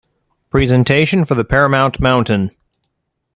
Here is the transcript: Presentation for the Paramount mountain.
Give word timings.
Presentation 0.49 1.25
for 1.25 1.35
the 1.35 1.45
Paramount 1.45 1.99
mountain. 1.99 2.49